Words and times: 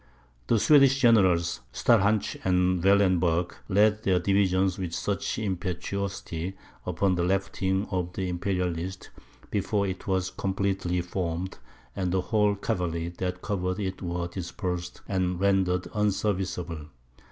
The 0.47 0.57
Swedish 0.57 0.99
generals, 0.99 1.61
Stahlhantsch 1.71 2.35
and 2.43 2.81
Wellenberg, 2.83 3.53
led 3.69 4.01
their 4.01 4.17
divisions 4.19 4.79
with 4.79 4.95
such 4.95 5.37
impetuosity 5.37 6.55
upon 6.87 7.13
the 7.13 7.23
left 7.23 7.61
wing 7.61 7.85
of 7.91 8.13
the 8.13 8.27
Imperialists, 8.27 9.11
before 9.51 9.85
it 9.85 10.07
was 10.07 10.31
completely 10.31 11.01
formed, 11.01 11.59
that 11.93 12.09
the 12.09 12.21
whole 12.21 12.55
cavalry 12.55 13.09
that 13.19 13.43
covered 13.43 13.77
it 13.79 14.01
were 14.01 14.27
dispersed 14.27 15.01
and 15.07 15.39
rendered 15.39 15.85
unserviceable. 15.93 16.87